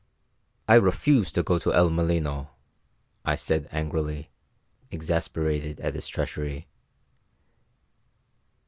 [0.67, 2.49] "I refuse to go to El Molino,"
[3.23, 4.31] I said angrily,
[4.89, 6.67] exasperated at his treachery.